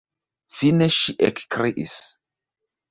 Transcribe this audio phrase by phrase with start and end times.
[0.61, 1.97] Fine ŝi ekkriis: